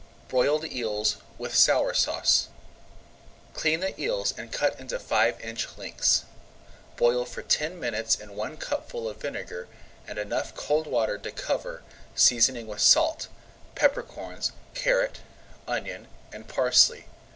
BROILED 0.29 0.65
EELS 0.65 1.17
WITH 1.37 1.53
SOUR 1.53 1.93
SAUCE 1.93 2.47
Clean 3.53 3.79
the 3.81 4.01
eels 4.01 4.33
and 4.35 4.51
cut 4.51 4.79
into 4.79 4.97
five 4.97 5.39
inch 5.41 5.67
lengths. 5.77 6.23
Boil 6.97 7.23
for 7.23 7.43
ten 7.43 7.79
minutes 7.79 8.15
in 8.15 8.35
one 8.35 8.57
cupful 8.57 9.07
of 9.07 9.17
vinegar 9.21 9.67
and 10.07 10.17
enough 10.17 10.55
cold 10.55 10.87
water 10.87 11.19
to 11.19 11.29
cover, 11.31 11.83
seasoning 12.15 12.65
with 12.65 12.81
salt, 12.81 13.27
pepper 13.75 14.01
corns, 14.01 14.53
carrot, 14.73 15.19
onion, 15.67 16.07
and 16.33 16.47
parsley. 16.47 17.05